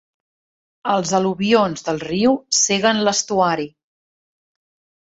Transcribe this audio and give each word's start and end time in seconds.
Els 0.93 1.11
al·luvions 1.17 1.85
del 1.91 2.01
riu 2.07 2.35
ceguen 2.63 3.05
l'estuari. 3.05 3.71